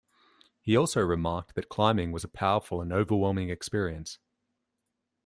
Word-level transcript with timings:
He 0.63 0.75
also 0.75 1.01
remarked 1.01 1.53
that 1.53 1.69
climbing 1.69 2.11
was 2.11 2.23
a 2.23 2.27
powerful 2.27 2.81
and 2.81 2.91
overwhelming 2.91 3.51
experience. 3.51 4.17